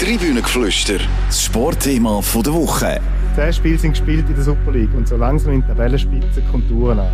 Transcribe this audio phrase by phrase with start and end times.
[0.00, 0.98] Tribünengeflüster,
[1.28, 3.00] das Sportthema der Woche.
[3.36, 6.98] Zehn Spiele sind gespielt in der Super League und so langsam in der Tabellenspitze Konturen
[6.98, 7.12] an.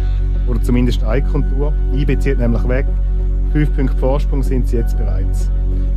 [0.48, 1.74] Oder zumindest eine Kontur.
[1.94, 2.86] IB zieht nämlich weg.
[3.52, 5.50] Fünf Punkte Vorsprung sind sie jetzt bereits.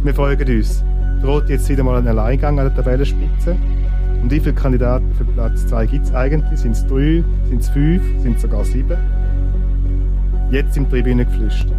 [0.04, 0.84] Wir folgen uns.
[1.22, 3.56] Droht jetzt wieder mal ein Alleingang an der Tabellenspitze?
[4.22, 6.60] Und wie viele Kandidaten für Platz 2 gibt es eigentlich?
[6.60, 7.24] Sind es drei?
[7.48, 8.04] Sind es fünf?
[8.22, 8.98] Sind es sogar sieben?
[10.52, 11.76] Jetzt im Tribünengeflüster.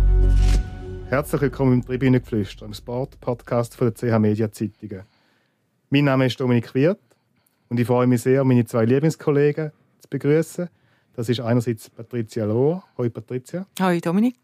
[1.15, 5.05] Herzlich willkommen im Tribünengeflüster, einem Sport-Podcast von der CH Media Zeitungen.
[5.89, 6.99] Mein Name ist Dominik Wirth
[7.69, 10.69] und ich freue mich sehr, meine zwei Lieblingskollegen zu begrüßen.
[11.15, 12.83] Das ist einerseits Patricia Lohr.
[12.99, 13.65] Hallo Patricia.
[13.79, 14.35] Hallo Dominik.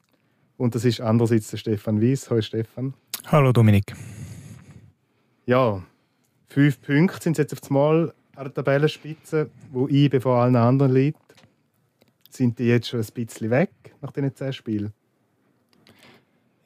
[0.58, 2.30] Und das ist andererseits der Stefan Wies.
[2.30, 2.94] Hallo Stefan.
[3.26, 3.92] Hallo Dominik.
[5.46, 5.82] Ja,
[6.46, 10.92] fünf Punkte sind jetzt auf das Mal an der Tabellenspitze, wo ich vor allen anderen
[10.92, 11.18] liegt.
[12.28, 14.92] Sind die jetzt schon ein bisschen weg nach diesen zehn Spielen?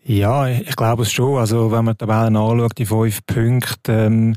[0.06, 1.38] Ja, ich glaube es schon.
[1.38, 4.34] Also wenn man die Tabelle anschaut, die fünf Punkte, ähm,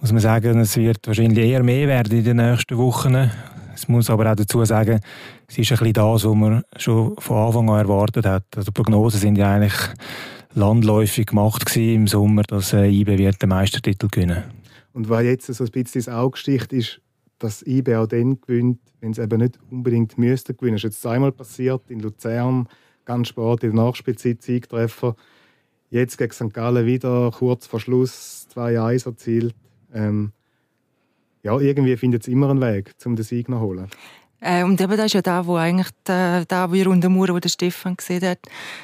[0.00, 3.30] muss man sagen, es wird wahrscheinlich eher mehr werden in den nächsten Wochen.
[3.74, 5.00] Es muss aber auch dazu sagen,
[5.48, 8.44] es ist ein bisschen das, was man schon von Anfang an erwartet hat.
[8.54, 9.74] Also die Prognosen sind ja eigentlich
[10.54, 14.44] landläufig gemacht im Sommer, dass äh, IB wird den Meistertitel gewinnen.
[14.92, 17.00] Und was jetzt so ein bisschen ins Auge sticht, ist,
[17.40, 20.76] dass IB auch dann gewinnt, wenn es eben nicht unbedingt müsste gewinnen.
[20.76, 22.68] Das ist jetzt zweimal passiert in Luzern
[23.04, 25.16] ganz spät in der Nachspielzeit Siegtreffer.
[25.90, 26.52] Jetzt gegen St.
[26.52, 29.54] Gallen wieder kurz vor Schluss 2-1 erzielt.
[29.92, 30.32] Ähm,
[31.42, 33.88] ja, irgendwie findet es immer einen Weg, um den Sieg zu holen.
[34.44, 37.38] Äh, und eben das ist ja da, wo eigentlich da, da wie rund um wo
[37.38, 38.40] der Stefan gesehen hat,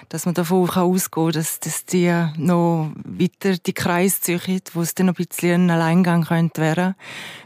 [0.09, 4.81] dass man davon kann ausgehen kann, dass, dass die noch weiter die Kreise ziehen, wo
[4.81, 6.95] es dann noch ein bisschen ein Alleingang könnte werden.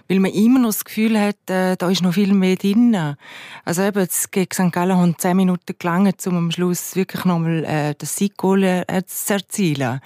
[0.09, 3.17] Weil man immer noch das Gefühl hat, äh, da ist noch viel mehr drin.
[3.65, 4.73] Also eben, jetzt gegen St.
[4.73, 9.35] Gallen haben zehn Minuten gelangt, um am Schluss wirklich nochmal äh, das Sieggoal äh, zu
[9.35, 10.01] erzielen.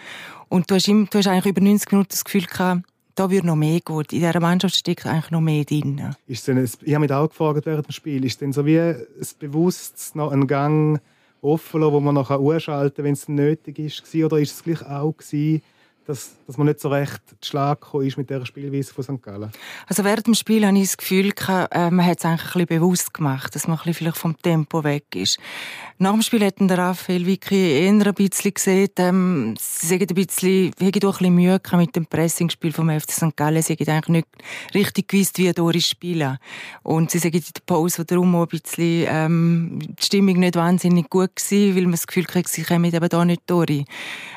[0.49, 2.85] Und du hast, immer, du hast eigentlich über 90 Minuten das Gefühl gehabt,
[3.19, 3.99] da würde noch mehr gehen.
[4.13, 6.15] In dieser Mannschaft steckt eigentlich noch mehr drin.
[6.27, 9.07] Ist denn, ich habe mich auch gefragt während dem Spiel, ist denn so wie ein
[9.39, 11.01] bewusst noch ein Gang
[11.43, 14.15] offen, wo man noch ausschalten kann, wenn es nötig ist?
[14.15, 15.63] Oder ist es gleich auch gewesen,
[16.07, 19.23] dass, dass man nicht so recht zu Schlag ist mit dieser Spielweise von St.
[19.23, 19.53] Gallen?
[19.87, 22.67] Also während dem Spiel habe ich das Gefühl, äh, man hat es eigentlich ein bisschen
[22.81, 25.39] bewusst gemacht, dass man vielleicht vom Tempo weg ist.
[25.99, 30.15] Nach dem Spiel hat der Raphael Vicky eher ein bisschen gesehen, ähm, sie haben ein
[30.15, 33.37] bisschen, haben ein bisschen Mühe mit dem Pressingspiel vom FC St.
[33.37, 33.61] Gallen.
[33.61, 34.29] Sie haben eigentlich nicht
[34.75, 36.39] richtig gewusst, wie Doris spielen.
[36.83, 41.11] Und sie sagen in der Pause darum auch ein bisschen, ähm, die Stimmung nicht wahnsinnig
[41.11, 43.85] gut gewesen, weil man das Gefühl kriegt, sie kommen eben da nicht durch.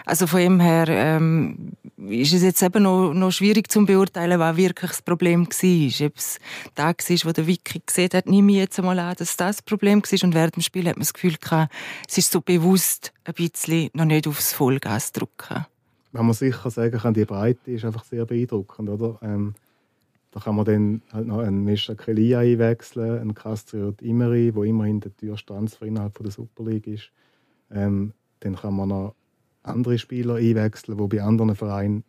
[0.05, 1.71] Also von dem her, ähm,
[2.09, 6.07] ist es jetzt eben noch, noch schwierig zu beurteilen, was wirklich das Problem war.
[6.07, 6.39] Ob es
[6.75, 9.61] da war, wo der Vicky gesehen hat, nehme ich jetzt einmal an, dass das das
[9.61, 10.23] Problem war.
[10.23, 11.73] Und während dem Spiel hat man das Gefühl gehabt,
[12.07, 15.65] es ist so bewusst ein bisschen noch nicht aufs Vollgas drücken.
[16.11, 19.17] Man sicher sagen kann, die Breite ist einfach sehr beeindruckend, oder?
[19.21, 19.53] Ähm,
[20.31, 24.99] da kann man dann halt noch einen Mischa Kelia einwechseln, einen Castriot Imeri, der immerhin
[25.01, 27.11] der Türstanz innerhalb der Super League ist.
[27.69, 29.15] Ähm, dann kann man noch
[29.63, 32.03] andere Spieler einwechseln, die bei anderen Vereinen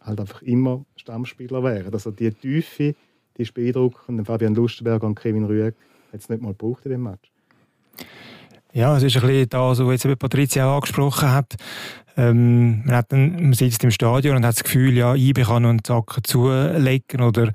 [0.00, 1.92] halt einfach immer Stammspieler wären.
[1.92, 2.94] Also die Tiefe,
[3.36, 4.26] die beeindruckend.
[4.26, 5.74] Fabian Lustenberger und Kevin Rüegg
[6.12, 7.30] hat es nicht mal gebraucht in dem Match.
[8.72, 11.56] Ja, es ist ein bisschen das, was jetzt Patricia auch angesprochen hat.
[12.16, 15.64] Ähm, man, hat dann, man sitzt im Stadion und hat das Gefühl, ja, ich kann
[15.64, 17.52] einen Zacken zulegen oder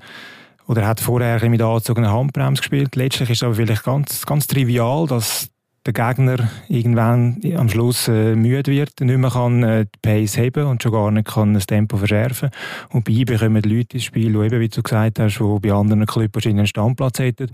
[0.66, 2.96] oder hat vorher mit angezogener Handbremse gespielt.
[2.96, 5.48] Letztlich ist es aber vielleicht ganz, ganz trivial, dass
[5.84, 10.66] der Gegner irgendwann am Schluss äh, müde wird, nicht mehr kann äh, die Pace heben
[10.66, 12.50] und schon gar nicht kann das Tempo verschärfen.
[12.90, 15.72] Und bei ihm bekommen Leute ins Spiel, die eben, wie du gesagt hast, die bei
[15.72, 17.50] anderen Clubs wahrscheinlich einen Standplatz hätten.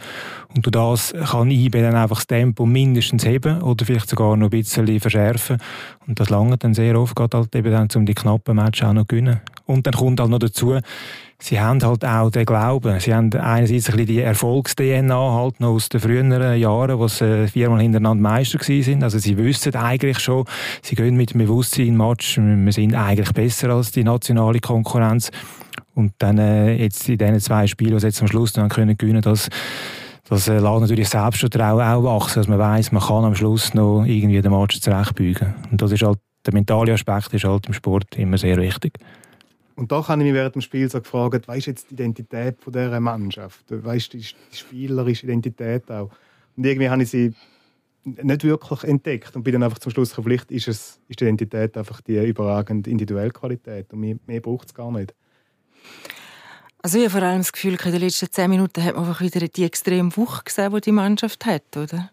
[0.55, 4.49] Und durch das kann IB dann einfach das Tempo mindestens heben oder vielleicht sogar noch
[4.49, 5.59] ein bisschen verschärfen.
[6.07, 8.93] Und das lange dann sehr oft, geht halt eben dann, um die knappen Matches auch
[8.93, 9.41] noch zu gewinnen.
[9.65, 10.79] Und dann kommt halt noch dazu,
[11.41, 12.99] sie haben halt auch den Glauben.
[13.01, 17.49] Sie haben einerseits ein bisschen die Erfolgs-DNA halt noch aus den früheren Jahren, wo sie
[17.49, 19.03] viermal hintereinander Meister sind.
[19.03, 20.45] Also sie wissen eigentlich schon,
[20.83, 25.31] sie gehen mit dem Bewusstsein in Match, wir sind eigentlich besser als die nationale Konkurrenz.
[25.95, 28.97] Und dann äh, jetzt in diesen zwei Spielen, die sie jetzt am Schluss dann können
[28.97, 29.49] gewinnen, das
[30.29, 34.05] das äh, lässt natürlich Selbstvertrauen auch wachsen, dass man weiß, man kann am Schluss noch
[34.05, 35.55] irgendwie den Match zurechtbügen.
[35.71, 38.93] Und das ist halt, der mentale Aspekt ist halt im Sport immer sehr wichtig.
[39.79, 42.61] Und da habe ich mich während dem Spiel so gefragt, was ist jetzt die Identität
[42.61, 43.65] von dieser Mannschaft?
[43.69, 46.11] Weißt du, die, die spielerische Identität auch?
[46.57, 47.33] Und irgendwie habe ich sie
[48.03, 51.25] nicht wirklich entdeckt und bin dann einfach zum Schluss gekommen, vielleicht ist, es, ist die
[51.25, 55.15] Identität einfach die überragende individuelle Qualität und mehr, mehr braucht es gar nicht.
[56.83, 59.21] Also ich habe vor allem das Gefühl, in den letzten zehn Minuten hat man einfach
[59.21, 62.11] wieder die extreme Wucht gesehen, die die Mannschaft hat, oder?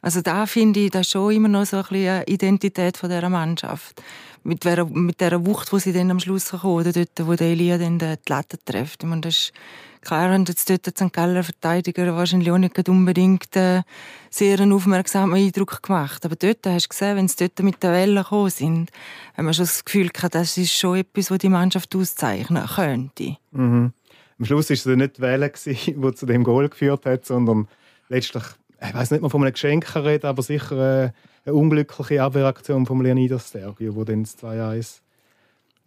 [0.00, 3.28] Also da finde ich das schon immer noch so ein bisschen eine Identität von dieser
[3.28, 4.00] Mannschaft.
[4.42, 7.48] Mit der, mit der Wucht, wo sie dann am Schluss kommen, oder dort, wo der
[7.48, 9.02] Elia dann die Latte trifft.
[9.02, 9.52] Ich meine, das ist
[10.00, 11.12] klar, und jetzt dort St.
[11.12, 13.82] Galler Verteidiger wahrscheinlich auch nicht unbedingt äh,
[14.30, 16.24] sehr einen aufmerksamen Eindruck gemacht.
[16.24, 18.90] Aber dort hast du gesehen, wenn sie dort mit der Welle gekommen sind,
[19.36, 23.36] haben wir schon das Gefühl gehabt, das ist schon etwas, was die Mannschaft auszeichnen könnte.
[23.52, 23.92] Mhm.
[24.38, 27.68] Am Schluss war es nicht die Welle, die zu dem Goal geführt hat, sondern
[28.08, 28.44] letztlich,
[28.80, 31.10] ich weiß nicht mal von einem Geschenk reden, aber sicher äh,
[31.44, 35.00] eine unglückliche Abwehraktion von Leonidas Stergio, die dann das 2-1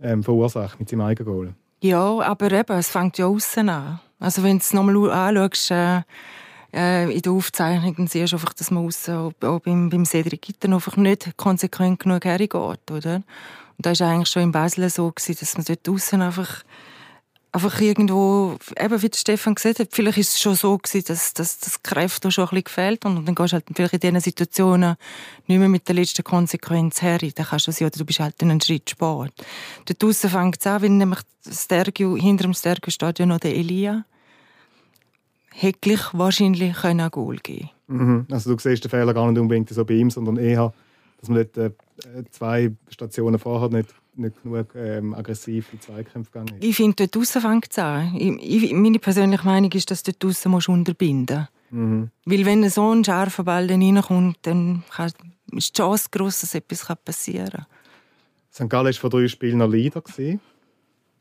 [0.01, 1.53] ähm, verursacht mit seinem eigenen Goal.
[1.81, 4.00] Ja, aber eben, es fängt ja außen an.
[4.19, 6.01] Also wenn du es nochmal anschaust, äh,
[6.73, 10.05] äh, in der Aufzeichnung, dann siehst du einfach, dass man aussen, auch, auch beim, beim
[10.05, 13.15] Cedric Gitten einfach nicht konsequent genug hergeht, oder?
[13.15, 13.23] Und
[13.85, 16.63] das war eigentlich schon in Basel so, gewesen, dass man dort außen einfach
[17.53, 21.59] einfach irgendwo, eben wie Stefan gesagt hat, vielleicht ist es schon so gewesen, dass, dass
[21.59, 24.95] das Kräfte schon ein bisschen gefehlt und dann gehst du halt vielleicht in diesen Situationen
[25.47, 27.19] nicht mehr mit der letzten Konsequenz her.
[27.19, 29.31] Dann kannst du sie, oder du bist halt einen Schritt spät.
[29.85, 34.03] Dort draussen fängt es an, wenn nämlich Stergio, hinter dem Stergio-Stadion noch der Elia
[35.51, 38.25] hätte wahrscheinlich ein Goal geben mhm.
[38.31, 40.73] Also du siehst den Fehler gar nicht unbedingt so bei ihm, sondern eher,
[41.19, 41.71] dass man dort äh,
[42.31, 46.63] zwei Stationen vorher nicht nicht genug ähm, aggressiv in Zweikämpfe gegangen ist.
[46.63, 48.15] Ich finde, dort draussen fängt es an.
[48.15, 52.10] Ich, ich, meine persönliche Meinung ist, dass du dort draussen musst unterbinden mhm.
[52.25, 55.12] Weil wenn so ein scharfer Ball dann reinkommt, dann kann,
[55.51, 57.65] ist die Chance groß, dass etwas passieren kann.
[58.51, 58.69] St.
[58.69, 60.04] Gallen war vor drei Spielen noch Leader.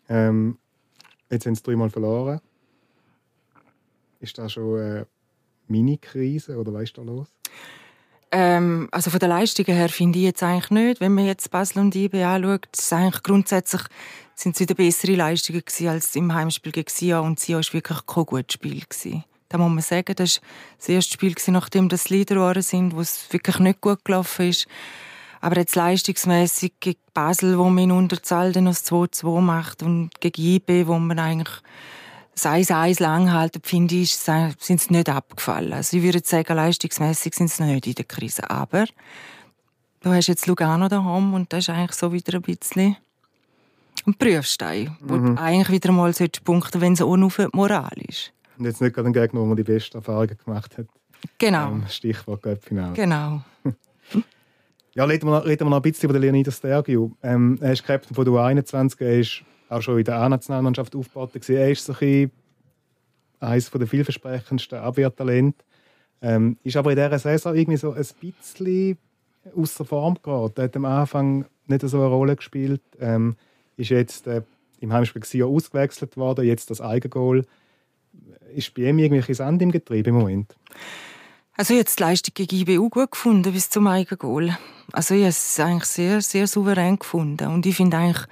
[0.08, 0.58] Ähm,
[1.30, 2.40] jetzt haben sie dreimal verloren.
[4.20, 5.06] Ist das schon eine
[5.68, 7.28] Mini-Krise oder was ist da los?
[8.34, 11.00] Ähm, also von der Leistung her finde ich jetzt eigentlich nicht.
[11.00, 13.82] Wenn man jetzt Basel und IB anschaut, ist eigentlich grundsätzlich
[14.34, 18.06] sind es wieder bessere Leistungen gewesen als im Heimspiel gegen Sia und Sia war wirklich
[18.06, 19.24] kein gutes Spiel gewesen.
[19.50, 20.48] Da muss man sagen, das war
[20.78, 24.48] das erste Spiel gewesen, nachdem das Leader waren sind, wo es wirklich nicht gut gelaufen
[24.48, 24.66] ist.
[25.42, 30.40] Aber jetzt leistungsmäßig gegen Basel, wo man in Unterzahl dann noch 2-2 macht und gegen
[30.40, 31.60] IB, wo man eigentlich
[32.34, 35.72] sei es eins lang halten, finde ich, sind sie nicht abgefallen.
[35.72, 38.48] Also ich würde sagen, leistungsmäßig sind sie noch nicht in der Krise.
[38.50, 38.86] Aber
[40.00, 42.96] du hast jetzt Lugano daheim und das ist eigentlich so wieder ein bisschen
[44.06, 45.36] ein Prüfstein, wo mhm.
[45.36, 46.12] du eigentlich wieder mal
[46.44, 48.32] punkten wenn es auch nur für die Moral ist.
[48.58, 50.86] Und jetzt nicht gerade ein Gegner, wo man die besten Erfahrungen gemacht hat.
[51.38, 51.68] Genau.
[51.68, 52.94] Ähm, Stichwort Göppfinale.
[52.94, 53.42] Genau.
[54.94, 57.12] ja, reden wir, noch, reden wir noch ein bisschen über den Leonidas Stergiou.
[57.22, 59.42] Ähm, er ist Captain von der U21, er ist
[59.72, 61.30] auch schon in der A-Nationalmannschaft aufgebaut.
[61.48, 62.30] Er ist so ein
[63.40, 65.64] eines der vielversprechendsten Abwehrtalente.
[66.20, 68.98] Ähm, ist aber in dieser Saison irgendwie so ein bisschen
[69.56, 70.60] außer Form geraten.
[70.60, 72.82] Er hat am Anfang nicht so eine Rolle gespielt.
[73.00, 73.36] Ähm,
[73.76, 74.42] ist jetzt äh,
[74.80, 77.44] im Heimspiel Sion ausgewechselt worden, jetzt das Eigengoal.
[78.54, 80.54] Ist bei ihm irgendwelche Sand im Getriebe im Moment?
[81.54, 84.56] Also jetzt die Leistung gegen IBU gut gefunden bis zum Eigengoal.
[84.92, 87.48] Also ich habe es eigentlich sehr, sehr souverän gefunden.
[87.48, 88.26] Und ich finde eigentlich,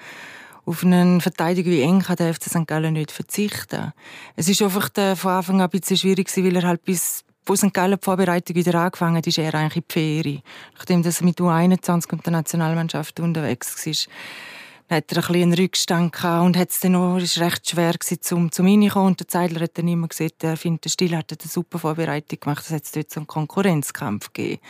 [0.71, 2.67] auf einen Verteidiger wie Eng kann der FC St.
[2.67, 3.93] Gallen nicht verzichten.
[4.37, 7.75] Es ist einfach von Anfang an ein bisschen schwierig weil er halt bis wo St.
[7.75, 10.43] Gallen die Vorbereitung wieder angefangen hat, ist er eigentlich in die Ferien.
[10.75, 16.47] Nachdem er mit U21 und der Nationalmannschaft unterwegs war, hat er ein einen Rückstand gehabt
[16.47, 19.09] und hat es dann auch, ist recht schwer gewesen, zum, zum reinkommen.
[19.09, 22.39] Und der Zeidler hat dann immer gesagt, er findet, der Stil hat eine super Vorbereitung
[22.39, 24.61] gemacht, es hat dort so einen Konkurrenzkampf gegeben.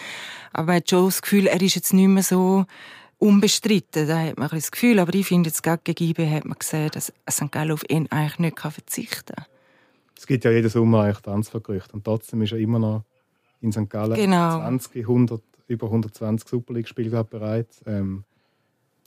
[0.52, 2.64] Aber man hat schon das Gefühl, er ist jetzt nicht mehr so
[3.20, 4.08] unbestritten.
[4.08, 4.98] Da hat man ein das Gefühl.
[4.98, 7.52] Aber ich finde, jetzt gerade gegen IB hat man gesehen, dass St.
[7.52, 9.46] Gallen auf ihn eigentlich nicht verzichten kann.
[10.16, 11.92] Es gibt ja jeden Sommer eigentlich Transfergerüchte.
[11.92, 13.04] Und trotzdem ist er immer noch
[13.60, 13.88] in St.
[13.88, 14.58] Gallen genau.
[14.58, 17.68] 20, 100, über 120 Super League-Spiele bereit.
[17.86, 18.24] Ähm,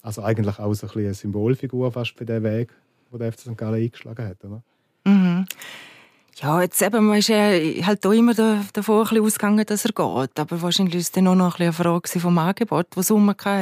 [0.01, 2.73] also eigentlich auch so ein eine Symbolfigur fast für den Weg,
[3.11, 3.57] den der FC St.
[3.57, 4.43] Gallen eingeschlagen hat.
[4.43, 4.63] Oder?
[5.05, 5.45] Mhm.
[6.41, 7.51] Ja, jetzt eben, man ist ja
[7.85, 10.39] halt auch immer davon ein ausgegangen, dass er geht.
[10.39, 13.11] Aber wahrscheinlich war es dann auch noch ein eine Frage vom Angebot, das es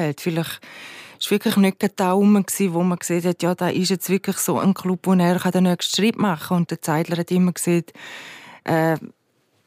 [0.08, 0.22] hat.
[0.22, 4.10] Vielleicht war es wirklich nicht da rum, wo man gesehen hat, ja, da ist jetzt
[4.10, 6.58] wirklich so ein Club, wo er den nächsten Schritt machen kann.
[6.58, 7.92] Und der Zeidler hat immer gesagt,
[8.64, 8.98] äh,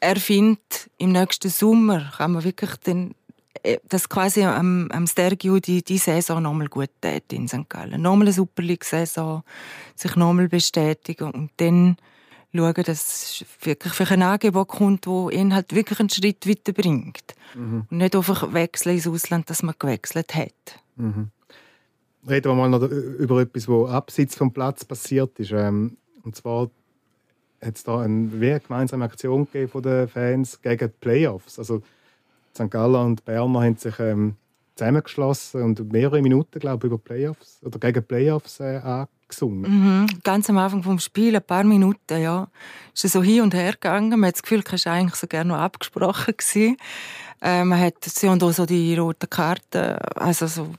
[0.00, 3.14] er findet, im nächsten Sommer kann man wirklich den,
[3.62, 7.68] äh, dass quasi am, am Stergio die, die Saison nochmal gut tät in St.
[7.68, 8.00] Gallen.
[8.00, 9.42] Nochmal eine Super League-Saison,
[9.94, 11.96] sich nochmal bestätigen und dann
[12.54, 17.34] schauen, dass es wirklich für ein Angebot kommt, das ihn halt wirklich einen Schritt weiterbringt.
[17.54, 17.86] Mhm.
[17.90, 20.80] Und nicht einfach wechseln ins Ausland, dass man gewechselt hat.
[20.96, 21.30] Mhm.
[22.28, 25.52] Reden wir mal noch über etwas, was abseits vom Platz passiert ist.
[25.52, 26.70] Ähm, und zwar
[27.62, 31.58] hat es da eine, eine gemeinsame Aktion gegeben von den Fans gegen die Playoffs.
[31.58, 31.82] Also
[32.54, 32.70] St.
[32.70, 34.36] Gallen und Berner haben sich ähm,
[34.76, 39.62] zusammengeschlossen und mehrere Minuten, glaube ich, über Playoffs oder gegen Playoffs äh, gesungen.
[39.62, 40.06] Mhm.
[40.22, 42.48] Ganz am Anfang vom Spiel, ein paar Minuten, ja,
[42.92, 44.20] ist so hin und her gegangen.
[44.20, 46.76] Man hat das Gefühl, es war eigentlich so gerne noch abgesprochen gewesen.
[47.40, 50.70] Äh, man hat sie und auch so die roten Karten, also so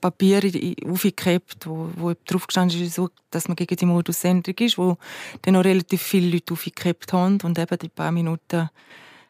[0.00, 0.42] Papier
[0.86, 4.98] aufgeklebt, wo, wo drauf gestanden ist, dass man gegen die Modusänderung ist, wo
[5.42, 8.68] dann noch relativ viele Leute aufgeklebt haben und eben die paar Minuten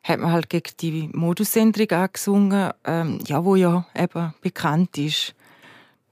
[0.02, 5.34] hat man halt gegen die Modusänderung angesungen, ähm, ja, wo ja eben bekannt ist.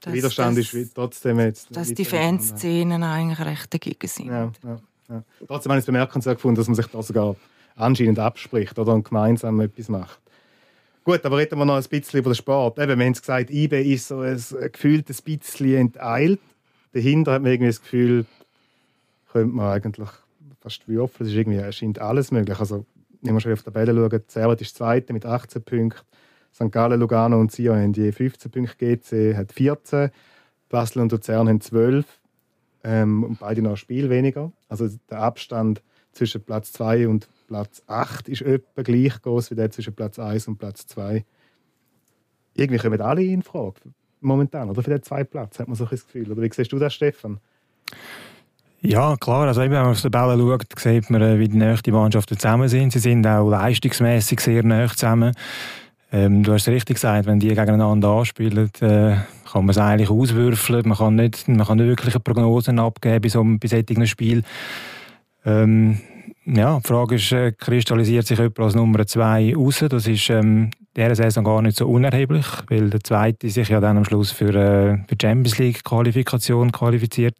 [0.05, 1.75] Der Widerstand dass, ist trotzdem jetzt...
[1.75, 4.27] Dass die Fanszenen eigentlich recht dagegen sind.
[4.27, 4.77] Ja, ja,
[5.09, 5.23] ja.
[5.47, 7.35] Trotzdem habe ich es bemerkenswert gefunden, dass man sich da sogar
[7.75, 10.19] anscheinend abspricht oder gemeinsam etwas macht.
[11.03, 12.79] Gut, aber reden wir noch ein bisschen über den Sport.
[12.79, 14.41] Eben, wir haben es gesagt, IB ist so ein,
[14.71, 16.39] gefühlt ein bisschen enteilt.
[16.93, 18.25] Dahinter hat man irgendwie das Gefühl,
[19.31, 20.09] könnte man eigentlich
[20.61, 21.27] fast würfeln.
[21.27, 22.57] Es ist irgendwie, scheint alles möglich.
[22.57, 22.85] Also,
[23.21, 26.01] wenn wir schon auf die Tabelle schauen, Servet ist Zweite mit 18 Punkten.
[26.53, 26.71] St.
[26.71, 30.11] Gallen, Lugano und Sion haben je 15 Punkte, GC hat 14,
[30.69, 32.05] Basel und Luzern haben 12
[32.83, 34.51] ähm, und beide noch ein Spiel weniger.
[34.69, 35.81] Also der Abstand
[36.11, 40.47] zwischen Platz 2 und Platz 8 ist etwa gleich groß wie der zwischen Platz 1
[40.47, 41.25] und Platz 2.
[42.55, 43.79] Irgendwie kommen alle in Frage.
[44.21, 44.83] Momentan, oder?
[44.83, 46.31] Für den zweiten Platz hat man so ein Gefühl.
[46.31, 47.39] Oder wie siehst du das, Stefan?
[48.79, 49.47] Ja, klar.
[49.47, 52.93] Also, wenn man auf die Bälle schaut, sieht man, äh, wie die Mannschaften zusammen sind.
[52.93, 55.33] Sie sind auch leistungsmäßig sehr nah zusammen.
[56.13, 59.15] Ähm, du hast richtig gesagt, wenn die gegeneinander anspielen, äh,
[59.51, 60.87] kann man es eigentlich auswürfeln.
[60.87, 64.43] Man kann nicht, man kann nicht wirklich Prognosen abgeben bei so einem bei Spiel.
[65.43, 65.99] Ähm,
[66.45, 69.83] ja, die Frage ist, äh, kristallisiert sich jemand als Nummer zwei raus?
[69.89, 73.97] Das ist ähm, dieser Saison gar nicht so unerheblich, weil der Zweite sich ja dann
[73.97, 77.37] am Schluss für, äh, die Champions League Qualifikation qualifiziert,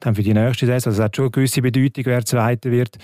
[0.00, 0.90] dann für die nächste Saison.
[0.90, 2.96] Also es hat schon eine gewisse Bedeutung, wer Zweiter wird.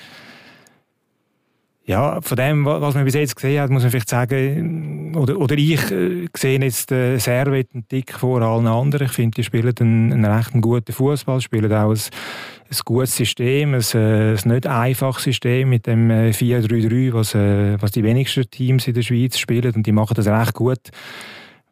[1.84, 5.56] Ja, von dem, was man bis jetzt gesehen hat, muss man vielleicht sagen, oder, oder
[5.58, 9.06] ich äh, sehe jetzt äh, Servet einen Tick vor allen anderen.
[9.06, 13.74] Ich finde, die spielen einen, einen recht guten Fußball, spielen auch ein, ein gutes System,
[13.74, 18.48] ein, äh, ein nicht einfaches System mit dem 4-3-3, äh, was, äh, was die wenigsten
[18.48, 20.90] Teams in der Schweiz spielen und die machen das recht gut.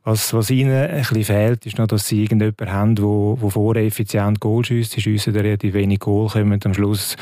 [0.02, 3.84] Was, was ihnen ein bisschen fehlt, ist noch, dass sie irgendjemanden haben, wo, wo vorher
[3.84, 4.92] effizient Goal schießt.
[4.92, 7.16] Sie schiessen relativ wenig Goal, kommen am Schluss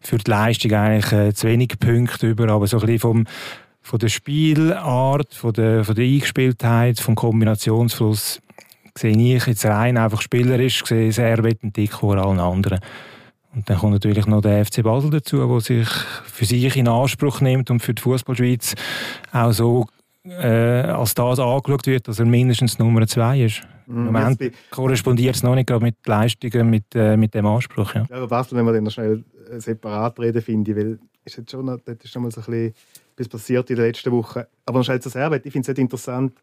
[0.00, 3.26] für die Leistung eigentlich äh, zu wenig Punkte über, aber so ein bisschen vom,
[3.82, 8.40] von der Spielart, von der, von der Eingespieltheit, vom Kombinationsfluss
[8.96, 12.80] sehe ich jetzt rein einfach spielerisch gesehen sehr einen Tick vor allen anderen.
[13.54, 17.40] Und dann kommt natürlich noch der FC Basel dazu, der sich für sich in Anspruch
[17.40, 18.74] nimmt und für die Fußballschweiz
[19.32, 19.86] auch so
[20.24, 23.62] äh, als das angeschaut wird, dass er mindestens Nummer zwei ist.
[23.86, 23.96] Mhm.
[23.96, 27.94] Im Moment korrespondiert es noch nicht gerade mit Leistungen, mit, äh, mit dem Anspruch.
[27.94, 28.06] Ja.
[28.08, 31.38] ja, aber Basel, wenn wir dann noch schnell äh, separat reden, finde ich, weil ist
[31.38, 32.74] jetzt schon, das ist schon mal so ein bisschen
[33.14, 34.42] etwas passiert in den letzten Wochen.
[34.66, 36.34] Aber noch schnell zur Servet, ich finde es interessant,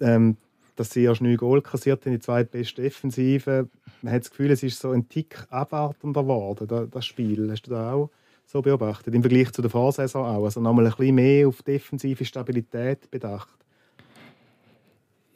[0.00, 0.36] ähm,
[0.76, 3.68] dass sie erst neun Goal kassiert in die zweitbeste Defensive.
[4.02, 7.50] Man hat das Gefühl, es ist so ein Tick abwartender geworden, das Spiel.
[7.50, 8.10] Hast du da auch
[8.50, 10.44] so beobachtet, im Vergleich zu der Vorsaison auch.
[10.44, 13.48] Also nochmal ein bisschen mehr auf defensive Stabilität bedacht.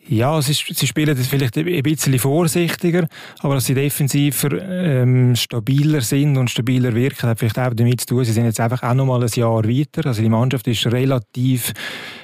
[0.07, 3.07] Ja, sie, sie spielen das vielleicht ein bisschen vorsichtiger,
[3.41, 8.09] aber dass sie defensiver ähm, stabiler sind und stabiler wirken, hat vielleicht auch damit zu
[8.09, 10.07] tun, sie sind jetzt einfach auch noch mal ein Jahr weiter.
[10.07, 11.73] Also die Mannschaft ist relativ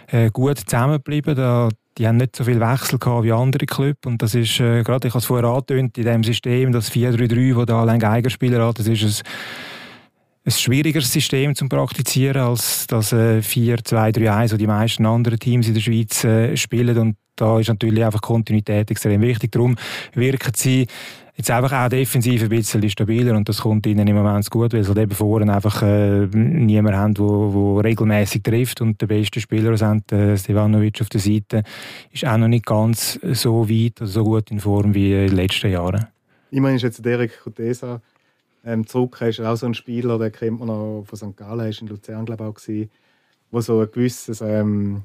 [0.09, 1.35] äh, gut zusammengeblieben.
[1.37, 4.83] Da, die haben nicht so viel Wechsel gehabt wie andere Clubs und das ist, äh,
[4.83, 8.67] gerade ich habe es vorher angetönt, in dem System, das 4-3-3, das da allein Geigerspieler
[8.67, 9.25] hat, das ist ein
[10.45, 15.75] ein schwierigeres System zu praktizieren als das äh, 4-2-3-1, wo die meisten anderen Teams in
[15.75, 16.97] der Schweiz äh, spielen.
[16.97, 19.53] Und da ist natürlich einfach Kontinuität extrem wichtig.
[19.53, 19.77] Darum
[20.15, 20.87] wirken sie
[21.37, 24.83] jetzt einfach auch defensiv ein bisschen stabiler und das kommt ihnen im Moment gut, weil
[24.83, 29.07] sie halt eben vorne einfach äh, niemanden haben, der wo, wo regelmäßig trifft und der
[29.07, 31.63] beste Spieler, sind, äh, Stevanovic auf der Seite,
[32.13, 35.37] ist auch noch nicht ganz so weit, also so gut in Form wie in den
[35.37, 36.07] letzten Jahren.
[36.51, 38.03] Ich meine, ist jetzt Derek Kutesa
[38.65, 39.19] ähm, zurück.
[39.21, 41.37] Er ist auch so ein Spieler, den kennt man noch von St.
[41.37, 42.91] Gallen, er war in Luzern glaube ich, auch, gewesen,
[43.51, 45.03] wo so ein gewisses ähm,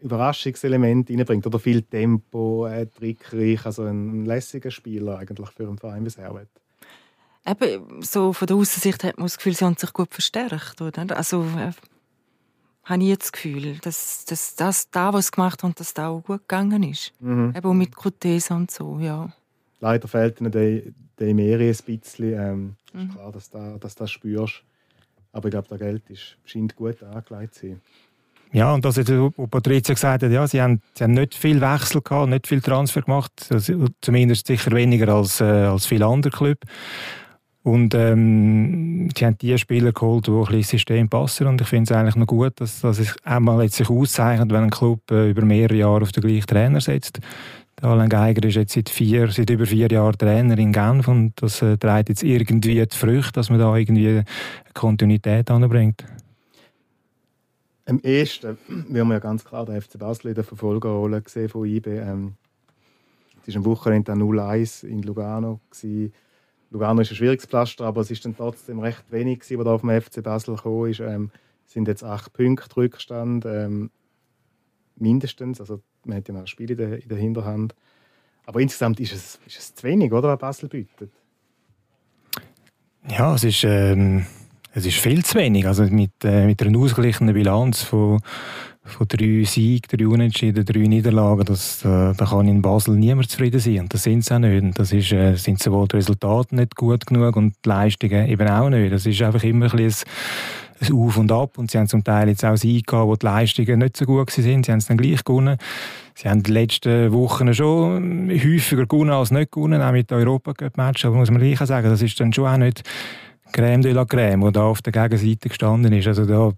[0.00, 1.46] Überraschungselement reinbringt.
[1.46, 6.10] Oder viel Tempo, äh, trickreich, also ein, ein lässiger Spieler eigentlich für einen Verein wie
[6.10, 6.48] Servet.
[7.46, 10.80] Eben, so von der Aussicht hat man das Gefühl, sie haben sich gut verstärkt.
[10.80, 11.16] Oder?
[11.16, 11.70] Also, äh,
[12.86, 16.04] habe ich jetzt das Gefühl, dass, dass das, da, was sie gemacht haben, dass das
[16.04, 17.12] auch gut gegangen ist.
[17.20, 17.52] Mhm.
[17.56, 19.32] Eben mit Cortese und so, ja.
[19.80, 20.82] Leider fehlt ihnen der,
[21.18, 22.32] der Meri ein bisschen.
[22.34, 23.00] Ähm, mhm.
[23.00, 24.62] ist klar, dass du das, dass das spürst.
[25.32, 27.80] Aber ich glaube, das Geld ist, scheint gut angelegt zu sein.
[28.52, 32.00] Ja, und das, was Patricia gesagt hat, ja, sie haben, sie haben nicht viel Wechsel
[32.00, 36.66] gehabt, nicht viel Transfer gemacht, also, zumindest sicher weniger als, äh, als viele andere Clubs.
[37.62, 41.48] Und ähm, sie haben die Spieler geholt, die ein bisschen ins System passen.
[41.48, 44.62] Und ich finde es eigentlich noch gut, dass, dass es einmal jetzt sich auszeichnet, wenn
[44.62, 47.18] ein Club äh, über mehrere Jahre auf den gleichen Trainer setzt.
[47.80, 51.34] Der Alain Geiger ist jetzt seit, vier, seit über vier Jahren Trainer in Genf und
[51.36, 54.24] das äh, trägt jetzt irgendwie die Früchte, dass man da irgendwie eine
[54.72, 56.04] Kontinuität anbringt.
[57.84, 58.56] Am ehesten,
[58.88, 61.86] wir haben ja ganz klar den FC Basel in der Verfolgerrolle gesehen von IB.
[61.86, 62.34] Ähm,
[63.46, 65.60] Es war am Wochenende 0-1 in Lugano.
[65.70, 66.12] Gewesen.
[66.70, 69.82] Lugano ist ein schwieriges Pflaster, aber es ist dann trotzdem recht wenig, was da auf
[69.82, 71.00] dem FC Basel gekommen ist.
[71.00, 71.30] Ähm,
[71.66, 73.90] sind jetzt acht Punkte Rückstand, ähm,
[74.96, 75.60] mindestens.
[75.60, 77.74] Also man hat ja noch ein Spiel in der, in der Hinterhand.
[78.46, 81.10] Aber insgesamt ist es, ist es zu wenig, oder, was Basel bietet.
[83.08, 84.26] Ja, es ist, ähm,
[84.72, 85.66] es ist viel zu wenig.
[85.66, 88.20] Also mit, äh, mit einer ausgeglichenen Bilanz von,
[88.84, 93.60] von drei Siegen, drei Unentschieden, drei Niederlagen, das, äh, da kann in Basel niemand zufrieden
[93.60, 93.80] sein.
[93.80, 94.62] Und das sind sie auch nicht.
[94.62, 98.48] Und das ist, äh, sind sowohl die Resultate nicht gut genug und die Leistungen eben
[98.48, 98.92] auch nicht.
[98.92, 100.08] Das ist einfach immer ein bisschen
[100.80, 101.58] ein Auf und Ab.
[101.58, 104.36] Und sie haben zum Teil jetzt auch Siege gehabt, wo die Leistungen nicht so gut
[104.36, 104.62] waren.
[104.62, 105.58] Sie haben es dann gleich gewonnen.
[106.14, 111.04] Sie haben die letzten Wochen schon häufiger gewonnen als nicht gewonnen, auch mit Europacup-Match.
[111.04, 112.82] Aber muss man gleich sagen, das ist dann schon auch nicht
[113.52, 116.06] Crème de la Crème, die da auf der Gegenseite gestanden ist.
[116.06, 116.52] Also da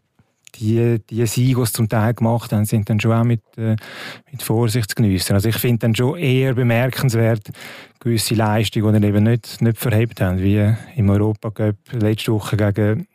[0.57, 3.77] die, die Siege, die sie zum Teil gemacht haben, sind dann schon auch mit, äh,
[4.31, 5.35] mit Vorsicht zu geniessen.
[5.35, 7.51] Also ich finde dann schon eher bemerkenswert
[8.01, 13.07] gewisse Leistungen, die eben nicht, nicht verhebt haben, wie im Europacup letzte Woche gegen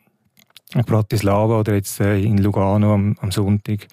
[0.82, 3.86] Bratislava oder jetzt äh, in Lugano am, am Sonntag.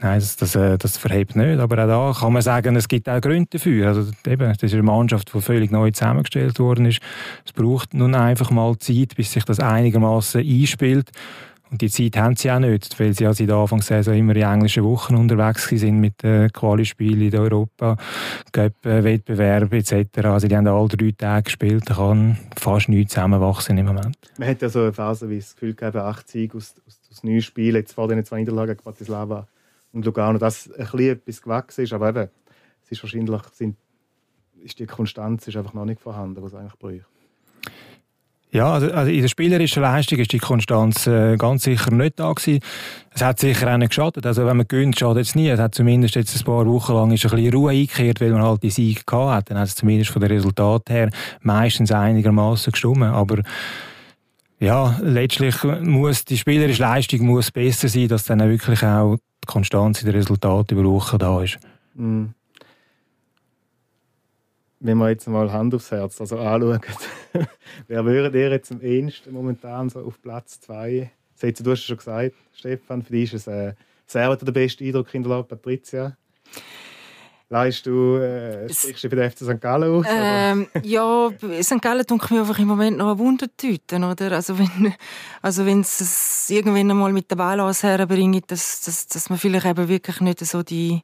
[0.00, 1.58] Nein, das, das, äh, das verhebt nicht.
[1.58, 3.88] Aber auch da kann man sagen, es gibt auch Gründe dafür.
[3.88, 7.00] Also eben, das ist eine Mannschaft, die völlig neu zusammengestellt worden ist.
[7.44, 11.10] Es braucht nun einfach mal Zeit, bis sich das einigermaßen einspielt.
[11.76, 14.44] Und die Zeit haben sie auch nicht, weil sie ja seit Anfang Saison immer in
[14.44, 17.98] englischen Wochen unterwegs sind mit den Quali-Spielen in Europa,
[18.50, 20.24] Cup-Wettbewerb etc.
[20.24, 24.16] Also die haben alle drei Tage gespielt, da kann fast nichts zusammenwachsen im Moment.
[24.38, 27.22] Man hat ja so eine Phase wie das Gefühl gehabt, acht Siege aus, aus, aus
[27.22, 29.46] neun Spielen, jetzt vor den zwei Niederlagen Bratislava
[29.92, 32.30] und Lugano, dass ein bisschen etwas gewachsen ist, aber eben,
[32.86, 33.76] es ist wahrscheinlich, sind,
[34.64, 37.15] ist die Konstanz ist einfach noch nicht vorhanden, was eigentlich bräuchte.
[38.56, 42.32] Ja, also, also in der spielerischen Leistung ist die Konstanz äh, ganz sicher nicht da
[42.32, 42.60] gewesen.
[43.10, 44.24] Es hat sicher auch nicht geschadet.
[44.24, 45.50] Also wenn man gönnt, schadet es nie.
[45.50, 48.42] Es hat zumindest jetzt ein paar Wochen lang ist ein bisschen Ruhe eingekehrt, weil man
[48.42, 49.50] halt die Siege gehabt hat.
[49.50, 51.10] Dann hat es zumindest von den Resultaten her
[51.42, 53.02] meistens einigermaßen gestimmt.
[53.02, 53.42] Aber
[54.58, 60.00] ja, letztlich muss die spielerische Leistung muss besser sein, dass dann wirklich auch die Konstanz
[60.00, 61.58] in den Resultaten über Wochen da ist.
[61.94, 62.28] Mm
[64.80, 66.80] wenn wir jetzt mal Hand aufs Herz also anschauen,
[67.88, 71.64] wer würde ihr jetzt am ehesten momentan so auf Platz 2 setzen?
[71.64, 73.74] Du hast es schon gesagt, Stefan, für dich ist es äh,
[74.06, 76.16] selber der beste Eindruck in der La Patricia.
[77.48, 79.60] Leist du, äh, sprichst du für den FC St.
[79.60, 80.06] Gallen aus?
[80.08, 81.30] Ähm, ja,
[81.62, 81.80] St.
[81.80, 84.32] Gallen tut mir einfach im Moment noch eine Wundertüte, oder?
[84.32, 84.92] Also wenn,
[85.42, 89.88] also wenn es irgendwann einmal mit der Balance herbringt, dass, dass, dass man vielleicht eben
[89.88, 91.02] wirklich nicht so die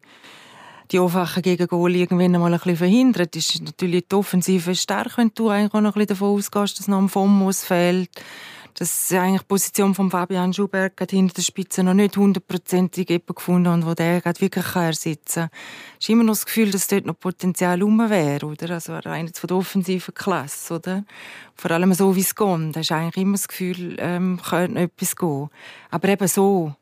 [0.90, 3.36] die Anfachen gegen Goal irgendwann mal ein bisschen verhindert.
[3.36, 6.88] ist natürlich die Offensive stark, wenn du eigentlich auch noch ein bisschen davon ausgehst, dass
[6.88, 8.10] noch ein FOM ausfällt.
[8.78, 13.86] Dass eigentlich die Position von Fabian Schuberg hinter der Spitze noch nicht hundertprozentig gefunden und
[13.86, 15.50] wo der wirklich ersetzen kann.
[15.98, 18.70] Es ist immer noch das Gefühl, dass dort noch Potenzial herum wäre, oder?
[18.70, 21.04] Also rein von der offensiven Klasse, oder?
[21.54, 22.76] Vor allem so, wie es geht.
[22.76, 25.50] Da ist eigentlich immer das Gefühl, ähm, könnte noch etwas gehen.
[25.90, 26.74] Aber eben so,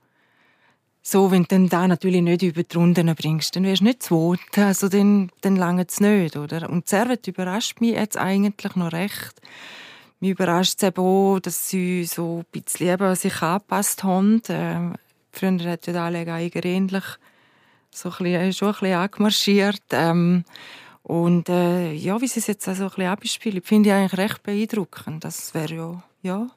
[1.10, 4.02] so, wenn du dann da natürlich nicht über die Runden bringst, dann wirst du nicht
[4.02, 6.70] zweiter, also dann, dann lange es nicht, oder?
[6.70, 9.40] Und Servet überrascht mich jetzt eigentlich noch recht.
[10.20, 14.42] Mich überrascht es eben auch, dass sie so ein bisschen eben sich angepasst haben.
[14.48, 14.94] Ähm,
[15.32, 17.04] früher hat ja der Anleger ähnlich
[17.90, 19.82] so ein bisschen, schon ein bisschen angemarschiert.
[19.90, 20.44] Ähm,
[21.02, 24.42] und äh, ja, wie sie es jetzt also ein bisschen abspielen, finde ich eigentlich recht
[24.42, 25.24] beeindruckend.
[25.24, 26.50] Das wäre ja, ja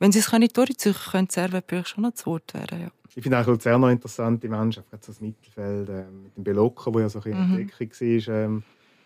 [0.00, 2.80] wenn sie es nicht durchziehen können, könnte Servet schon noch zu Wort werden.
[2.80, 2.88] Ja.
[3.14, 6.90] Ich finde auch Luzern noch interessant, die Mannschaft, gerade das Mittelfeld äh, mit dem Belocco,
[6.90, 7.58] der ja so ein mhm.
[7.58, 8.62] in Deckung war ähm,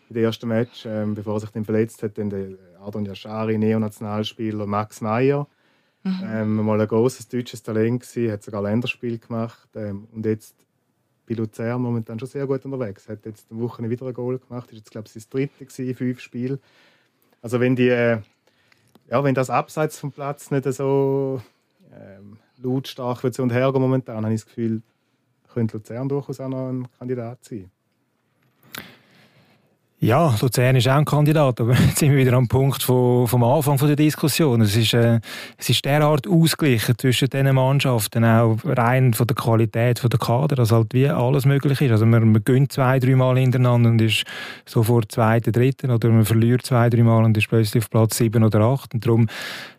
[0.08, 4.66] im ersten Match, ähm, bevor er sich dann verletzt hat, dann der Adon Yashari, Neonationalspieler
[4.66, 5.48] Max Meyer,
[6.04, 6.22] mhm.
[6.24, 10.54] ähm, mal ein großes deutsches Talent gewesen, hat sogar Länderspiel gemacht ähm, und jetzt
[11.26, 13.08] bei Luzern momentan schon sehr gut unterwegs.
[13.08, 15.94] Hat jetzt eine Woche wieder ein Goal gemacht, ist jetzt glaube ich das dritte gewesen,
[15.94, 16.60] fünf Spiele.
[17.40, 18.20] Also wenn die äh,
[19.08, 21.40] ja, wenn das abseits vom Platz nicht so
[21.92, 24.82] ähm, lautstark wird und her momentan, habe ich das Gefühl,
[25.52, 27.70] könnte Luzern durchaus auch noch ein Kandidat sein.
[30.04, 33.42] Ja, Luzern ist auch ein Kandidat, aber jetzt sind wir wieder am Punkt von, vom
[33.42, 34.60] Anfang der Diskussion.
[34.60, 35.18] Es ist, äh,
[35.56, 40.56] es ist derart ausgeglichen zwischen diesen Mannschaften, auch rein von der Qualität von der Kader,
[40.56, 41.90] dass halt wie alles möglich ist.
[41.90, 44.24] Also man, man gönnt zwei, dreimal hintereinander und ist
[44.66, 48.60] sofort zweiter, dritter oder man verliert zwei, dreimal und ist plötzlich auf Platz sieben oder
[48.60, 48.92] acht.
[48.92, 49.26] Und darum,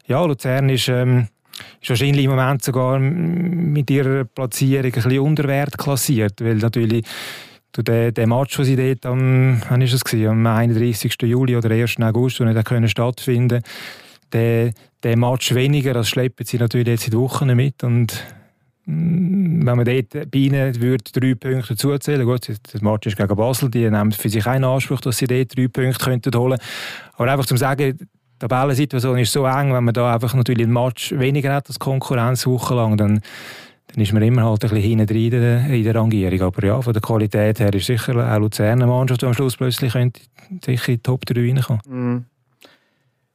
[0.08, 0.88] ja, Luzern ist...
[0.88, 1.28] Ähm,
[1.82, 7.06] ist wahrscheinlich im Moment sogar mit ihrer Platzierung ein bisschen unter Wert klassiert, weil natürlich
[7.76, 11.16] Du, der, der Match, den sie dort am, wann ist es gewesen, am 31.
[11.24, 12.00] Juli oder 1.
[12.00, 13.62] August, wo nicht können stattfinden
[14.32, 14.72] der,
[15.04, 18.24] der Match weniger, das schleppen sie natürlich jetzt in Wochen mit und
[18.88, 23.72] wenn man dort bei ihnen würde drei Punkte zuzählen gut, das Match ist gegen Basel,
[23.72, 26.60] die nehmen für sich einen Anspruch, dass sie dort drei Punkte könnten holen
[27.14, 28.06] Aber einfach zum sagen, die
[28.38, 32.46] Tabellensituation ist so eng, wenn man da einfach natürlich ein Match weniger hat als Konkurrenz
[32.46, 33.22] wochenlang, dann,
[33.96, 36.42] dann ist man immer halt ein bisschen hinten in der, in der Rangierung.
[36.42, 39.56] Aber ja, von der Qualität her ist sicher auch Luzern eine Mannschaft, die am Schluss
[39.56, 40.12] plötzlich sicher in
[40.50, 41.82] die Top 3 reinkommen.
[41.86, 42.26] Mm.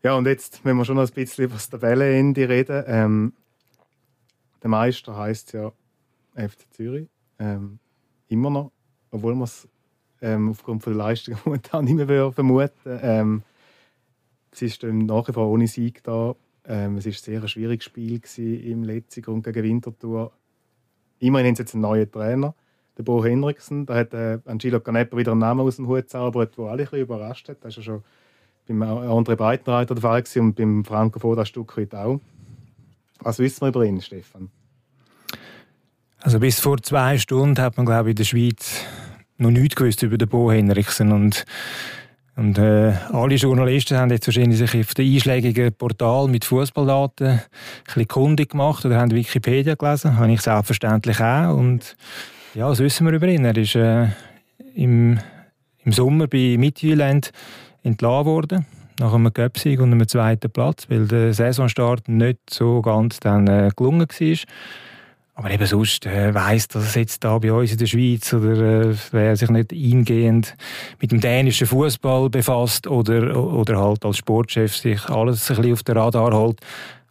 [0.02, 3.32] Ja, und jetzt, wenn wir schon noch ein bisschen über das Tabellenende reden, ähm,
[4.62, 5.72] der Meister heißt ja
[6.34, 7.08] FC Zürich.
[7.38, 7.78] Ähm,
[8.28, 8.72] immer noch,
[9.10, 9.66] obwohl man es
[10.20, 13.42] ähm, aufgrund von der Leistung momentan nicht mehr vermuten ähm,
[14.52, 16.34] Sie stehen nach wie vor ohne Sieg da.
[16.66, 20.32] Ähm, es war ein sehr schwieriges Spiel im letzten Grund gegen Winterthur.
[21.20, 22.54] Immerhin haben sie jetzt einen neuen Trainer,
[22.98, 23.86] der Bo Henriksen.
[23.86, 26.98] Da hat äh, Angelo Canepa wieder einen Namen aus dem Hut zaubert, der alle ein
[26.98, 27.58] überrascht hat.
[27.62, 28.02] Das war ja schon
[28.66, 32.20] beim André Breitenreiter der Fall und beim Franco Foda Stück auch.
[33.20, 34.50] Was wissen wir über ihn, Stefan?
[36.20, 38.84] Also bis vor zwei Stunden hat man, glaube ich, in der Schweiz
[39.38, 41.44] noch nichts gewusst über den Bo Henriksen und
[42.40, 47.42] und äh, alle Journalisten haben jetzt wahrscheinlich sich auf dem einschlägigen Portal mit Fußballdaten
[47.94, 50.16] ein kundig gemacht oder haben Wikipedia gelesen.
[50.16, 51.54] Habe ich selbstverständlich auch.
[51.54, 51.98] Und
[52.54, 53.44] ja, was wissen wir über ihn?
[53.44, 54.06] Er ist äh,
[54.74, 55.18] im,
[55.84, 57.30] im Sommer bei Midtjylland
[57.82, 58.66] entlassen worden
[58.98, 63.68] nach einem Göpsig und einem zweiten Platz, weil der Saisonstart nicht so ganz dann äh,
[63.76, 64.36] gelungen war.
[65.40, 68.90] Aber eben sonst äh, weiss, dass es jetzt da bei uns in der Schweiz oder
[68.90, 70.54] äh, wer sich nicht eingehend
[71.00, 75.82] mit dem dänischen Fußball befasst oder, oder halt als Sportchef sich alles ein bisschen auf
[75.82, 76.60] den Radar holt,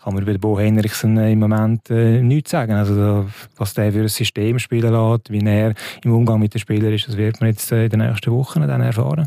[0.04, 2.74] kann man über Bo Henriksen äh, im Moment äh, nichts sagen.
[2.74, 3.26] Also da,
[3.58, 7.08] was der für ein System spielen lässt, wie er im Umgang mit den Spielern ist,
[7.08, 9.26] das wird man jetzt äh, in den nächsten Wochen dann erfahren.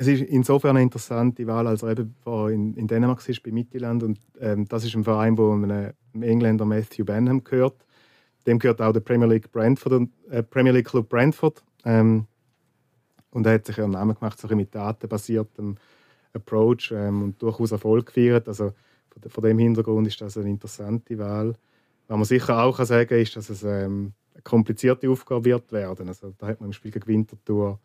[0.00, 2.14] Es ist insofern eine interessante Wahl, als er eben
[2.50, 4.02] in, in Dänemark ist, bei Mittelland.
[4.02, 7.84] Und ähm, das ist ein Verein, wo einem Engländer Matthew Benham gehört.
[8.46, 11.62] Dem gehört auch der Premier League, Brentford, äh, Premier League Club Brentford.
[11.84, 12.24] Ähm,
[13.32, 15.76] und er hat sich einen Namen gemacht, so mit datenbasiertem
[16.32, 18.48] Approach ähm, und durchaus Erfolg gefeiert.
[18.48, 18.72] Also
[19.28, 21.54] von dem Hintergrund ist das eine interessante Wahl.
[22.08, 26.08] Was man sicher auch kann sagen ist, dass es ähm, eine komplizierte Aufgabe wird werden.
[26.08, 27.78] Also da hat man im Spiel gegen Winterthur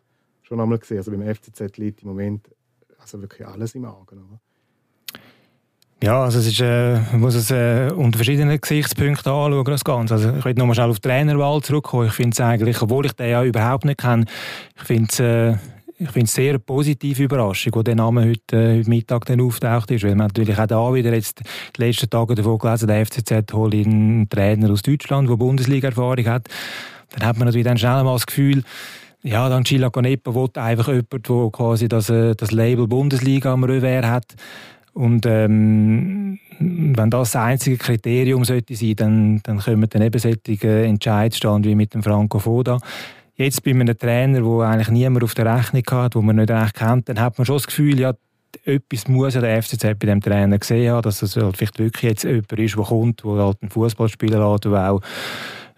[0.46, 0.98] schon einmal gesehen.
[0.98, 2.48] Also beim FCZ liegt im Moment
[2.98, 4.16] also wirklich alles im Auge.
[4.16, 4.40] Oder?
[6.02, 10.14] Ja, also es ist, äh, man muss es äh, unter verschiedenen Gesichtspunkten anschauen, das Ganze.
[10.14, 12.08] Also ich will nochmal schnell auf die Trainerwahl zurückkommen.
[12.08, 14.26] Ich finde es eigentlich, obwohl ich den ja überhaupt nicht kenne,
[14.76, 15.56] ich finde es äh,
[15.98, 20.04] ich finde sehr positive Überraschung, wo der Name heute, äh, heute Mittag dann auftaucht ist,
[20.04, 21.40] weil man natürlich auch da wieder jetzt
[21.74, 26.48] die letzten Tage davon gelesen, der FCZ holt einen Trainer aus Deutschland, der Bundesliga-Erfahrung hat.
[27.12, 28.62] Dann hat man natürlich dann schnell mal das Gefühl,
[29.22, 33.64] ja, dann Gila Canepa will einfach jemand, der quasi das, äh, das Label Bundesliga am
[33.64, 34.34] Revers hat.
[34.92, 40.84] Und ähm, wenn das das einzige Kriterium sollte sein, dann, dann kommen dann eben solche
[40.84, 42.78] Entscheidstand wie mit dem Franco Foda.
[43.34, 46.74] Jetzt bei einem Trainer, wo eigentlich niemand auf der Rechnung hat, wo man nicht recht
[46.74, 48.14] kennt, dann hat man schon das Gefühl, ja,
[48.64, 52.02] etwas muss ja der FCZ bei dem Trainer gesehen haben, dass es halt vielleicht wirklich
[52.02, 55.02] jetzt jemand ist, der kommt, der halt einen Fußball spielen lässt, der auch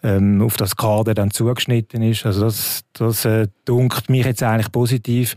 [0.03, 2.27] ähm, auf das Kader dann zugeschnitten ist.
[2.27, 5.35] Also das, das äh, dunkelt mich jetzt eigentlich positiv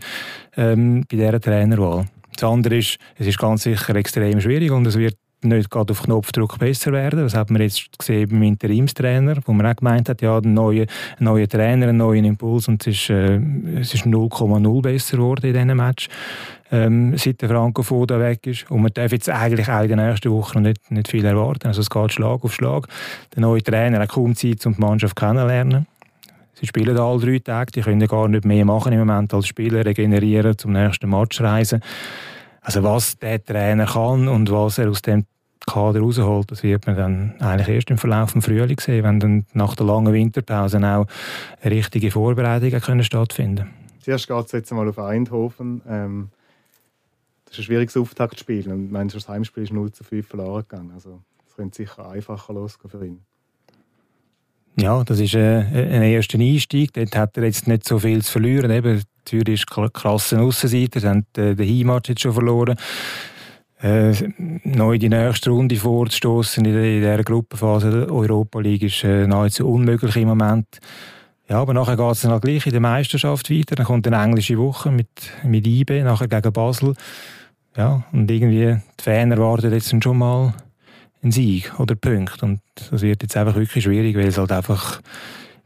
[0.56, 2.06] ähm, bei dieser Trainerwahl.
[2.34, 6.02] Das andere ist, es ist ganz sicher extrem schwierig und es wird nicht gerade auf
[6.02, 7.20] Knopfdruck besser werden.
[7.20, 10.86] Das hat man jetzt gesehen beim Interimstrainer, wo man auch gemeint hat, ja, ein neuer,
[11.18, 13.40] ein neuer Trainer, einen neuen Impuls und es ist, äh,
[13.80, 16.08] es ist 0,0 besser geworden in diesem Match,
[16.70, 18.70] ähm, seit der Franco Foda weg ist.
[18.70, 21.68] Und man darf jetzt eigentlich auch in den nächsten Wochen nicht, nicht viel erwarten.
[21.68, 22.86] Also es geht Schlag auf Schlag.
[23.34, 25.86] Der neue Trainer hat kaum Zeit, um die Mannschaft kennenzulernen.
[26.54, 29.84] Sie spielen alle drei Tage, die können gar nicht mehr machen im Moment als Spieler,
[29.84, 31.80] regenerieren, zum nächsten Match reisen.
[32.60, 35.24] Also was der Trainer kann und was er aus dem
[35.66, 39.46] Kader rausholt, das wird man dann eigentlich erst im Verlauf des Frühling sehen, wenn dann
[39.52, 41.06] nach der langen Winterpause auch
[41.64, 43.70] richtige Vorbereitungen können stattfinden
[44.00, 45.80] Zuerst geht es jetzt mal auf Eindhoven.
[45.88, 46.30] Ähm,
[47.44, 50.90] das ist ein schwieriges Auftaktspiel und mein das Heimspiel ist 0 zu 5 verloren gegangen.
[50.94, 53.20] Also es könnte sicher einfacher losgehen für ihn.
[54.76, 56.94] Ja, das ist äh, ein erster Einstieg.
[56.94, 58.70] Dort hat er jetzt nicht so viel zu verlieren.
[58.70, 62.76] Eben, Zürich ist krasse Aussenseiter, sie haben äh, den Heimmatch jetzt schon verloren.
[63.82, 69.26] Äh, neu die nächste Runde vorzustoßen in, in dieser Gruppenphase der Europa League ist äh,
[69.26, 70.78] nahezu unmöglich im Moment.
[71.48, 73.74] Ja, aber nachher geht es dann halt gleich in der Meisterschaft weiter.
[73.74, 75.08] Dann kommt eine englische Woche mit,
[75.42, 76.94] mit IB, nachher gegen Basel.
[77.76, 80.54] Ja, und irgendwie die Fans erwarten jetzt schon mal
[81.22, 82.42] einen Sieg oder Punkt.
[82.42, 85.00] Und das wird jetzt einfach wirklich schwierig, weil es halt einfach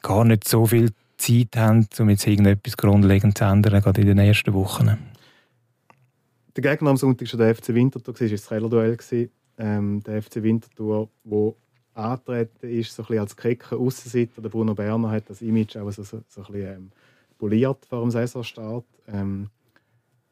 [0.02, 4.18] gar nicht so viel Zeit haben, um jetzt irgendetwas grundlegend zu ändern, gerade in den
[4.18, 4.96] ersten Wochen.
[6.56, 8.96] Der Gegner am Sonntag war der FC Winterthur, das war das Kellerduell.
[9.58, 11.54] Ähm, der FC Winterthur, der
[11.92, 14.40] antreten ist, so ein als Kicker Aussenseiter.
[14.40, 16.90] Der Bruno Berner hat das Image auch so, so, so ein bisschen ähm,
[17.36, 18.86] poliert vor dem Saisonstart.
[19.06, 19.50] Ähm,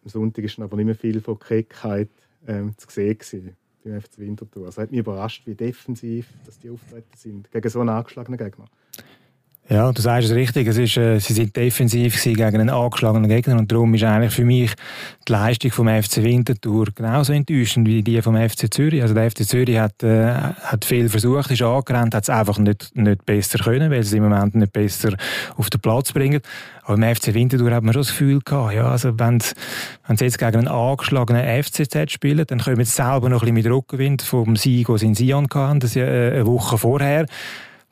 [0.03, 2.09] am Sonntag war aber nicht mehr viel von Keckheit
[2.47, 4.65] ähm, zu sehen beim FC Winterthur.
[4.65, 8.65] Also hat mich überrascht, wie defensiv dass die auftreten sind gegen so einen angeschlagenen Gegner.
[9.71, 10.69] Ja, du sagst es richtig.
[10.69, 14.45] Es ist, äh, sie sind defensiv gegen einen angeschlagenen Gegner und darum ist eigentlich für
[14.45, 14.75] mich
[15.27, 19.01] die Leistung vom FC Winterthur genauso enttäuschend wie die vom FC Zürich.
[19.01, 22.95] Also der FC Zürich hat, äh, hat viel versucht, ist angerannt, hat es einfach nicht,
[22.95, 25.17] nicht besser können, weil sie im Moment nicht besser
[25.57, 26.43] auf den Platz bringen.
[26.83, 30.39] Aber im FC Winterthur hat man schon das Gefühl gehabt, ja, also wenn, sie jetzt
[30.39, 34.57] gegen einen angeschlagenen FCZ spielen, dann kommen sie selber noch ein bisschen mit Rückenwind vom
[34.57, 37.25] Sieg, den sie in Sion hatten, das ja äh, eine Woche vorher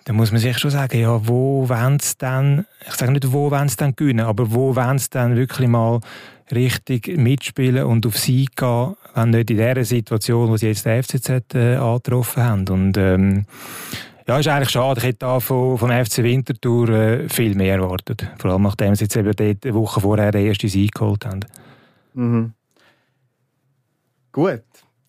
[0.05, 3.51] dann muss man sich schon sagen, ja, wo wollen sie dann, ich sage nicht, wo
[3.51, 6.01] wollen sie dann gewinnen, aber wo wollen sie dann wirklich mal
[6.51, 11.03] richtig mitspielen und auf Sieg gehen, wenn nicht in der Situation, wo sie jetzt den
[11.03, 12.69] FCZ äh, angetroffen haben.
[12.69, 13.47] Und ähm,
[14.27, 15.01] ja, ist eigentlich schade.
[15.01, 18.29] Ich hätte da vom, vom FC Winterthur äh, viel mehr erwartet.
[18.39, 21.41] Vor allem nachdem sie jetzt eben eine Woche vorher den ersten Sieg geholt haben.
[22.15, 22.53] Mhm.
[24.33, 24.63] Gut,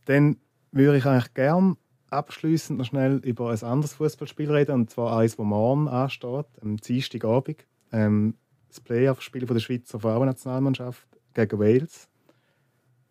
[0.05, 0.37] dann
[0.71, 1.75] würde ich eigentlich gerne
[2.13, 6.77] abschließend noch schnell über ein anderes Fußballspiel reden, und zwar eines, das morgen ansteht, am
[6.77, 7.65] Dienstagabend.
[7.91, 8.35] Ähm,
[8.69, 12.07] das Playoff-Spiel der Schweizer Frauennationalmannschaft gegen Wales.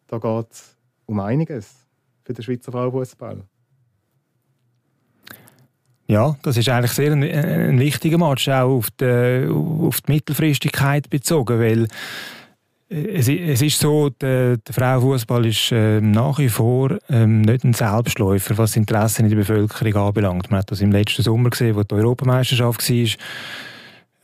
[0.08, 1.86] Da geht es um einiges
[2.24, 3.44] für den Schweizer Frauenfußball.
[6.08, 11.08] Ja, das ist eigentlich sehr ein, ein wichtiger Match, auch auf die, auf die Mittelfristigkeit
[11.08, 11.88] bezogen, weil
[12.92, 17.72] es, es ist so, der, der Frauenfußball ist ähm, nach wie vor ähm, nicht ein
[17.72, 20.50] Selbstläufer, was das Interesse in der Bevölkerung anbelangt.
[20.50, 23.06] Man hat das im letzten Sommer gesehen, wo die Europameisterschaft war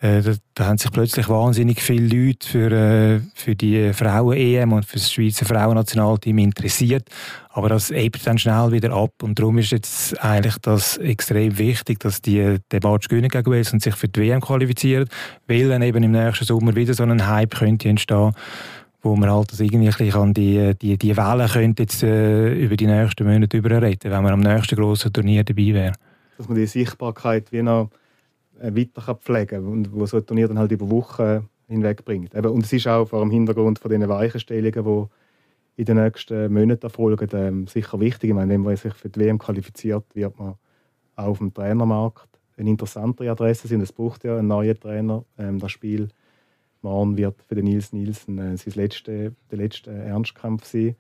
[0.00, 4.84] äh, da, da, haben sich plötzlich wahnsinnig viele Leute für, äh, für die Frauen-EM und
[4.84, 7.08] für das Schweizer Frauennationalteam interessiert.
[7.50, 9.11] Aber das hebt dann schnell wieder ab.
[9.22, 13.82] Und darum ist jetzt eigentlich das extrem wichtig, dass die den gewinnen gegen Wales und
[13.82, 15.08] sich für die WM qualifizieren,
[15.48, 18.32] weil dann eben im nächsten Sommer wieder so ein Hype könnte entstehen
[19.00, 22.87] wo man halt das irgendwie bisschen die, die, die Wellen könnte jetzt äh, über die
[22.87, 25.92] nächsten Monate überreden, wenn man am nächsten grossen Turnier dabei wäre.
[26.37, 27.90] Dass man die Sichtbarkeit wie noch
[28.61, 32.35] äh, weiter pflegen kann und wo so ein Turnier dann halt über Wochen hinweg bringt.
[32.35, 35.09] Und es ist auch vor dem Hintergrund von diesen Weichenstellungen,
[35.77, 38.31] die in den nächsten Monaten erfolgen, ähm, sicher wichtig.
[38.31, 40.55] Ich meine, wenn man sich für die WM qualifiziert, wird man
[41.14, 43.81] auch auf dem Trainermarkt eine interessantere Adresse sein.
[43.81, 45.25] Es braucht ja einen neuen Trainer.
[45.38, 46.09] Ähm, das Spiel
[46.83, 50.97] morgen wird für den Nils Nielsen äh, sein letzte, der letzte Ernstkampf sein.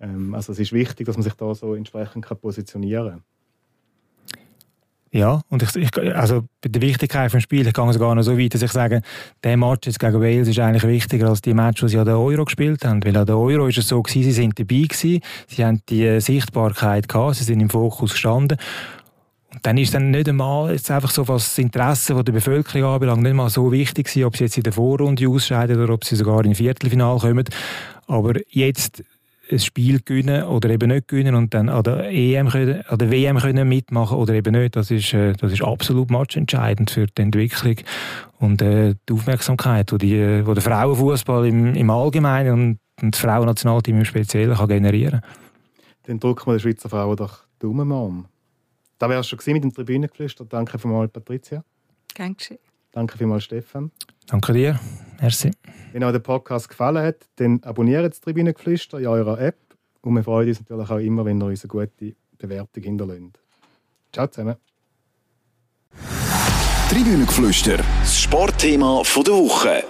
[0.00, 3.22] Ähm, also es ist wichtig, dass man sich da so entsprechend positionieren kann.
[5.14, 8.38] Ja, und ich, ich, also bei der Wichtigkeit des Spiels, ich gehe sogar noch so
[8.38, 9.02] weit, dass ich sage,
[9.44, 12.18] der Match jetzt gegen Wales ist eigentlich wichtiger als die Match, die sie an der
[12.18, 13.04] Euro gespielt haben.
[13.04, 16.18] Weil an der Euro ist es so gewesen, sie sind dabei gewesen, sie haben die
[16.18, 18.56] Sichtbarkeit gehabt, sie sind im Fokus gestanden.
[19.52, 23.22] Und dann ist dann nicht einmal jetzt einfach so, was das Interesse der Bevölkerung anbelangt,
[23.22, 26.16] nicht mal so wichtig gewesen, ob sie jetzt in der Vorrunde ausscheiden oder ob sie
[26.16, 27.44] sogar in Viertelfinale kommen.
[28.06, 29.02] Aber jetzt
[29.50, 33.10] ein Spiel gewinnen oder eben nicht gewinnen und dann an der, EM können, an der
[33.10, 37.22] WM können mitmachen oder eben nicht, das ist, äh, das ist absolut matchentscheidend für die
[37.22, 37.76] Entwicklung
[38.38, 43.20] und äh, die Aufmerksamkeit, die, die, die der Frauenfußball im, im Allgemeinen und, und das
[43.20, 45.22] Frauennationalteam im Speziellen kann generieren
[46.04, 48.26] Dann drücken wir den Schweizer Frauen doch Daumen an.
[48.98, 50.44] Da wärst du schon mit dem Tribünengeflüster.
[50.44, 51.64] Danke vielmals, Patricia.
[52.14, 52.58] Gern geschehen.
[52.92, 53.90] Danke vielmals, Stefan.
[54.26, 54.78] Danke dir.
[55.20, 55.50] Merci.
[55.92, 59.56] Wenn euch der Podcast gefallen hat, dann abonniert das Tribünengeflüster in eurer App.
[60.02, 63.38] Und wir freuen uns natürlich auch immer, wenn ihr uns eine gute Bewertung hinterlässt.
[64.12, 64.56] Ciao zusammen.
[66.90, 69.84] Tribünengeflüster, das Sportthema der Woche.